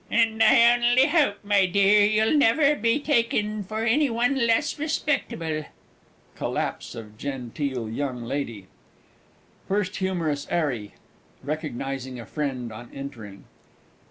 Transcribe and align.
And 0.09 0.41
I 0.41 0.73
only 0.73 1.05
hope, 1.07 1.37
my 1.45 1.67
dear, 1.67 2.03
you'll 2.03 2.35
never 2.35 2.75
be 2.75 2.99
taken 2.99 3.63
for 3.63 3.85
any 3.85 4.09
one 4.09 4.47
less 4.47 4.79
respectable. 4.79 5.65
[Collapse 6.35 6.95
of 6.95 7.19
GENTEEL 7.19 7.85
Y.L. 7.85 8.43
FIRST 9.67 9.97
HUMOROUS 9.97 10.47
'ARRY 10.49 10.95
(recognising 11.43 12.19
a 12.19 12.25
friend 12.25 12.71
on 12.73 12.89
entering). 12.91 13.43